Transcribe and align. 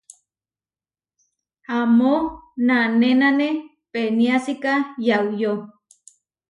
Amó 1.79 2.15
nanénane 2.65 3.49
peniásika 3.91 4.71
yauyó. 5.07 5.53